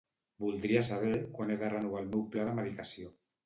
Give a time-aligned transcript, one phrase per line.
[0.45, 3.17] Voldria saber quan he de renovar el meu pla de medicació.